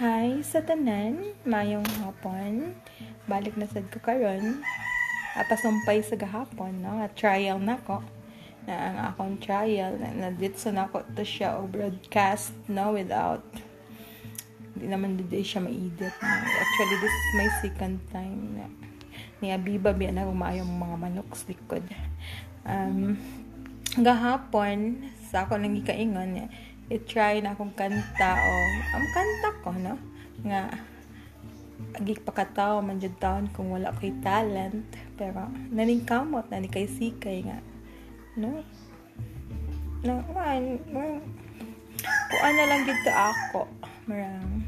[0.00, 2.72] Hi sa tanan, mayong hapon.
[3.28, 4.64] Balik na sad ko karon.
[5.36, 7.04] Ah, pasumpay sa gahapon, no?
[7.04, 8.00] At trial na ko.
[8.64, 12.96] Na ang akong trial na, na ditso na ko to siya o broadcast, no?
[12.96, 13.44] Without
[14.72, 16.16] hindi naman dito siya ma-edit.
[16.16, 16.32] No?
[16.48, 18.72] Actually, this is my second time na
[19.44, 21.84] ni Abiba biya na umayong mga manok sa likod.
[22.64, 23.20] Um,
[24.00, 26.48] gahapon, sa ako nang ikaingon,
[26.90, 28.52] i-try na akong kanta o
[28.98, 29.94] ang kanta ko, no?
[30.42, 30.62] Nga,
[31.96, 34.84] agi pakataw man jud taon kung wala ko'y talent
[35.16, 37.58] pero naning kamot na ni kay sikay nga
[38.36, 38.62] no
[40.04, 41.20] na man, man
[42.30, 43.68] kung ano lang gid ako
[44.08, 44.64] marang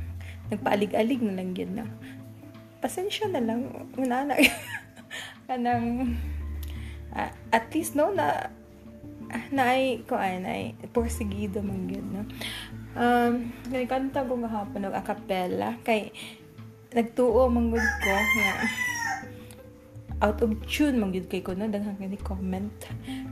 [0.52, 1.86] nagpaalig-alig na lang yun na
[2.84, 4.36] pasensya na lang una na
[5.48, 6.18] kanang
[7.16, 8.52] uh, at least no na
[9.52, 10.52] na ay ko ay na
[10.92, 12.22] porsigido man gyud no?
[12.96, 13.52] Um
[13.88, 16.12] kanta ko gahapon og acapella kay
[16.92, 18.52] nagtuo man gud ko nga
[20.22, 21.68] out of tune man gud kay ko no?
[21.68, 22.76] Daghang ni comment.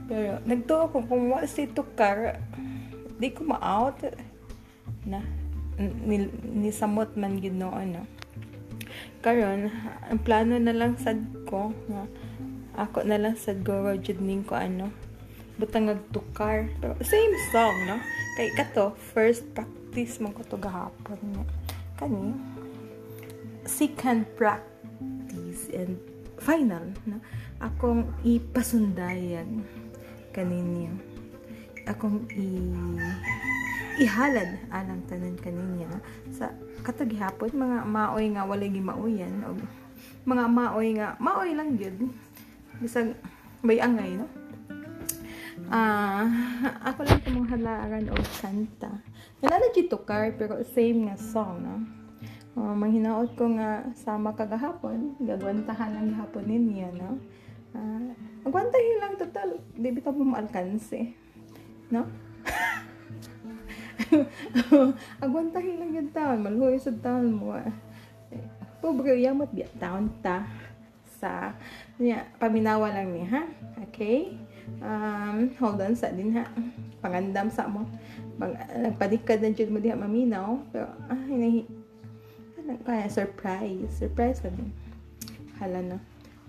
[0.09, 2.41] Pero nagtuo ko kung wa si tukar
[3.21, 4.01] di ko ma-out
[5.05, 5.21] na
[5.77, 7.69] ni, ni samot man gid no?
[7.69, 8.05] Ano
[9.21, 9.69] karon
[10.09, 12.03] ang plano na lang sad ko nga
[12.73, 14.89] ako na lang sad go jud ning ko ano
[15.61, 16.73] butang nagtukar?
[16.81, 18.01] Pero same song no?
[18.33, 21.45] Kay kato first practice man ko to gahapon no?
[22.01, 22.33] Kani
[23.69, 26.01] second practice and
[26.41, 27.21] final no?
[27.61, 29.61] Akong ipasundayan
[30.33, 31.11] kaninyo
[31.85, 32.71] akong i
[33.99, 35.89] ihalad alang tanan kaninya
[36.31, 36.49] sa
[36.81, 39.57] katag hapon mga maoy nga walay gimauyan o
[40.25, 42.09] mga maoy nga maoy lang gyud
[42.79, 43.13] bisag
[43.61, 44.25] may angay no
[45.71, 46.27] ah uh,
[46.91, 48.91] ako lang itong halaran o kanta.
[49.39, 51.75] Nalala dito car pero same nga song no?
[52.59, 57.15] Uh, manghinaot ko nga sama kagahapon gagwantahan lang gahapon ninyo no?
[57.71, 58.11] Uh,
[58.43, 61.15] magwantahin lang total di bitaw mo maalkanse
[61.87, 62.03] no?
[65.23, 67.55] Agwantahin lang yung taon maluhoy sa taon mo
[68.83, 70.43] pobre yamot biya taon ta
[71.21, 71.55] sa
[71.95, 73.47] niya paminawa lang ni ha?
[73.87, 74.35] Okay
[74.81, 76.45] um hold on sa din ha.
[77.01, 77.89] Pangandam sa mo.
[78.37, 81.65] Pag, nagpadikad na dyan mo diha maminaw pero ah hinahi
[82.85, 83.09] kaya.
[83.09, 83.89] Surprise.
[83.91, 84.71] Surprise lang
[85.61, 85.97] hala no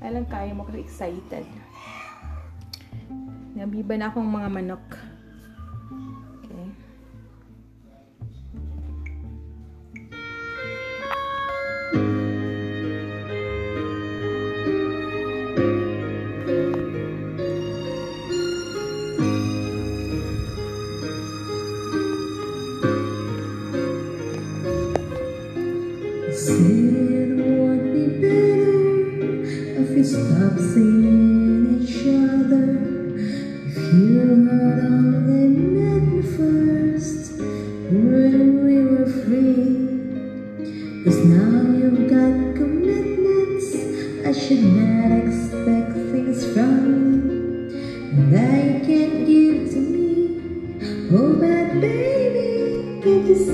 [0.00, 1.44] alam kaya mo ka excited
[3.52, 4.84] nabiba na akong mga manok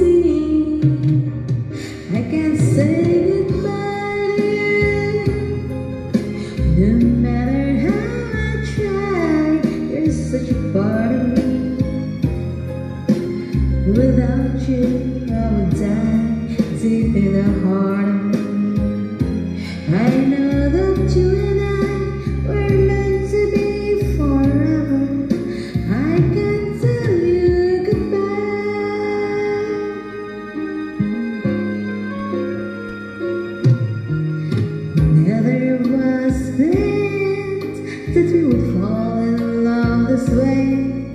[0.08, 1.17] You.
[38.18, 41.12] That we would fall in love this way.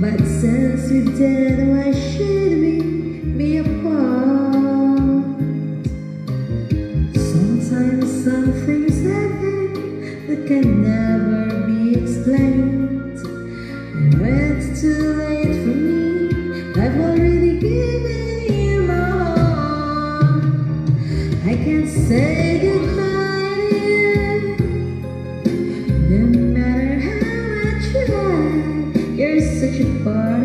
[0.00, 2.80] But since we did, why should we
[3.38, 5.24] be apart?
[7.14, 12.75] Sometimes some things happen that can never be explained.
[30.06, 30.35] Bye.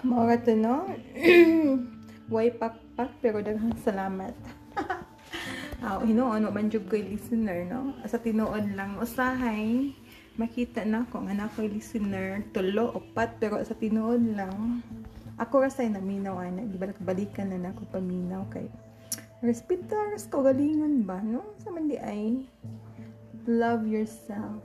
[0.00, 0.88] Mga to, no?
[2.32, 4.32] Way pakpak, pero daghang salamat.
[5.80, 7.96] Ah, hinuon, wa man jud ko'y listener, no?
[8.04, 9.96] Sa tinuod lang, usahay,
[10.36, 14.84] makita na ko nga na listener, tulo, upat, pero sa tinuod lang,
[15.40, 18.68] ako rasay naminaw, ana, di ba nakabalikan na na paminaw kay
[19.40, 21.56] respetar ko galingon ba, no?
[21.64, 22.44] Sa man di ay,
[23.48, 24.60] love yourself.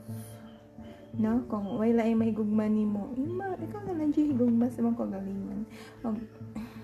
[1.15, 1.43] No?
[1.47, 5.61] Kung wala ay mahigugma ni mo, ima, ikaw na lang dyan higugma sa mga kagalingan.
[6.03, 6.15] Og,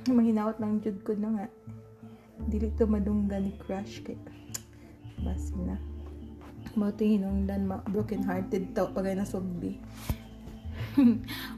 [0.10, 1.48] manghinaot lang jud ko na nga.
[2.50, 4.18] Dili to madungga ni crush kay
[5.22, 5.78] basi na.
[6.74, 9.78] Mao to hinungdan ma broken hearted to pagay na sugbi.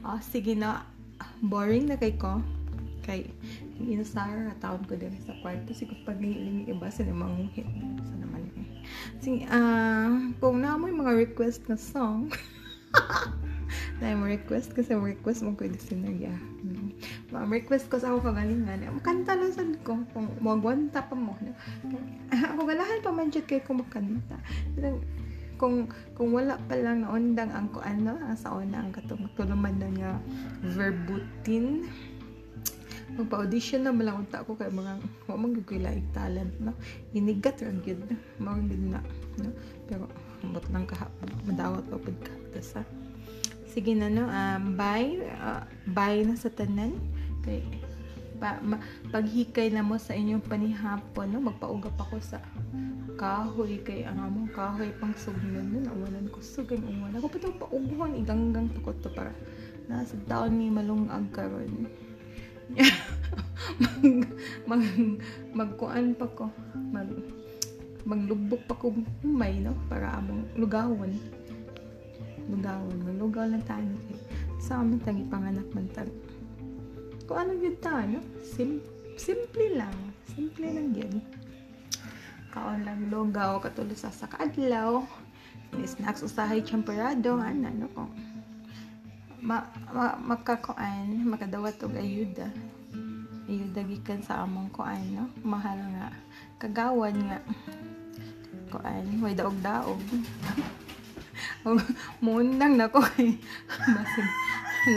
[0.04, 0.84] oh, sige na.
[1.40, 2.44] Boring na kay ko.
[3.00, 3.32] Kay
[3.80, 7.64] inasara taon ko din sa kwarto siguro pag nihiling iba sila manguhit.
[8.04, 8.68] Sa naman eh.
[9.24, 12.28] Sige, ah, kung na mo mga request na song,
[14.02, 16.34] na yung request kasi request mo ko listener ya.
[16.66, 16.92] Mm.
[17.30, 18.90] Ma request ko sa ako kagalingan.
[18.90, 21.38] Makanta lang sad ko kung magwanta pa mo.
[21.40, 21.54] no?
[22.54, 24.36] Ako galahan pa man jud kay ko makanta.
[24.74, 24.98] Pero
[25.54, 25.86] kung
[26.18, 29.88] kung wala pa lang na undang ang ano ang sa una ang katong tuluman na
[29.94, 30.10] nga
[30.74, 31.86] verbutin
[33.14, 34.98] magpa-audition na malang unta ko kay mga
[35.30, 36.74] wa man gyud talent no
[37.14, 38.02] inigat ra gyud
[38.42, 39.00] mao gyud na
[39.38, 39.54] no
[39.86, 40.10] pero
[40.44, 41.08] ambot lang ka
[41.48, 42.84] madawat pa pud ka tas ha
[43.74, 46.94] sige na no um, bye uh, bye na sa tanan.
[47.42, 47.66] Kay
[48.38, 48.78] pa, ma,
[49.10, 51.42] paghikay na mo sa inyong panihapon no?
[51.42, 52.38] Magpaugap ako sa
[53.18, 57.50] kahoy kay ang among kahoy pang sugnon nun awalan ko sugay uwan ako pa to
[57.62, 59.30] pauguhan iganggang takot to para
[59.90, 61.90] nasa taon ni malungag karon.
[63.74, 64.00] Mag,
[64.64, 64.82] mag
[65.52, 66.48] magkuan pa ko.
[66.92, 67.10] Mag
[68.04, 68.92] maglubok pa ko
[69.24, 69.72] humay no?
[69.88, 71.12] Para among lugawan.
[72.48, 74.20] Lugawan malugaw lang tayo kay
[74.60, 76.08] sa amin tangi panganak man tag
[77.24, 78.20] kung ano yun ta no?
[78.44, 78.84] Sim,
[79.16, 79.96] simple lang.
[80.28, 81.24] Simple lang yun.
[82.52, 85.00] Kaon lang lugaw katulo sa sakadlaw
[85.74, 87.88] may snacks usahay champerado ana no?
[87.90, 88.06] Ko
[89.44, 92.48] ma, ma magkakuan makadawat og ayuda
[93.44, 95.28] ayuda gikan sa among kuan no?
[95.44, 96.08] Mahal nga.
[96.62, 97.38] Kagawan nga
[98.74, 100.02] kuan way daog daog
[101.62, 101.78] og
[102.24, 103.38] muundang na ko kay
[103.94, 104.26] basin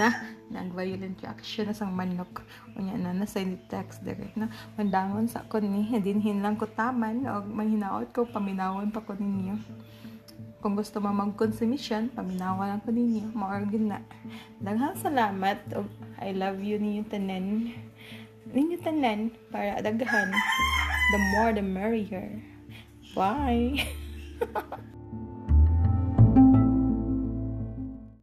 [0.02, 0.10] na
[0.50, 2.42] nag-violent reaction na sang manok
[2.74, 7.22] unya na nasa ni text direct na mandangon sa ko ni dinhin lang ko taman
[7.30, 9.62] og manghinaot ko paminawon pa ko ninyo
[10.58, 13.30] kung gusto mo mag-consumption, paminawa lang ko ninyo.
[13.38, 14.00] Maorgan na.
[14.58, 15.62] Daghang salamat.
[15.78, 15.86] og
[16.18, 17.70] I love you ninyo tanan.
[18.50, 20.34] Ninyo tanan para daghan.
[21.14, 22.57] The more the merrier.
[23.18, 23.88] Bye!